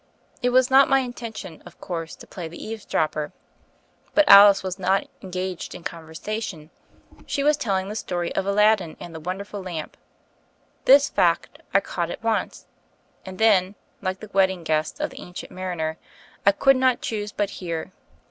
[0.41, 3.33] It was not my intention, of course, to play the eavesdropper.
[4.15, 6.71] But Alice was not engaged in conversation:
[7.27, 9.95] she was telling the story of Alad din and the Wonderful Lamp:
[10.85, 12.65] this fact, I caught at once,
[13.27, 15.99] and then, like the wedding guest of the Ancient Mariner,
[16.47, 17.91] "I could not choose but hear."